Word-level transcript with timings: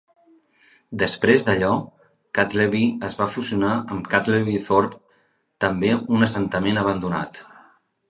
Després 1.03 1.43
d'allò, 1.49 1.69
Kettleby 2.39 2.81
es 3.09 3.17
va 3.21 3.29
fusionar 3.35 3.75
amb 3.77 4.11
Kettleby 4.17 4.59
Thorpe, 4.71 5.01
també 5.67 5.97
un 6.19 6.31
assentament 6.33 6.87
abandonat. 6.89 7.49